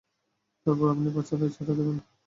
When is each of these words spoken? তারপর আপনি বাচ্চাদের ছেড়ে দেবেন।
তারপর 0.65 0.87
আপনি 0.93 1.07
বাচ্চাদের 1.15 1.49
ছেড়ে 1.55 1.73
দেবেন। 1.77 1.97